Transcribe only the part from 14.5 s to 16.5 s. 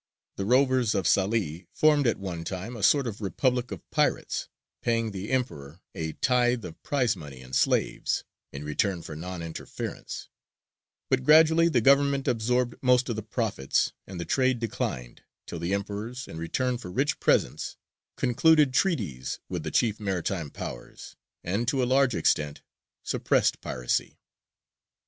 declined, till the emperors, in